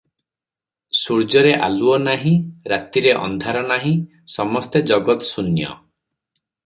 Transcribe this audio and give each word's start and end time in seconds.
ସୂର୍ଯ୍ୟରେ 0.99 1.51
ଆଲୁଅ 1.67 1.99
ନାହିଁ, 2.05 2.31
ରାତିରେ 2.73 3.13
ଅନ୍ଧାର 3.27 3.61
ନାହିଁ, 3.73 3.93
ସମସ୍ତ 4.37 4.83
ଜଗତ୍ଶୂନ୍ୟ! 4.93 5.69